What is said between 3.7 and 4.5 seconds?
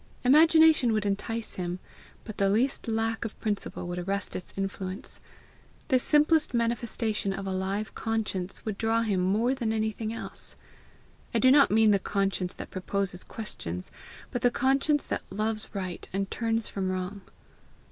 would arrest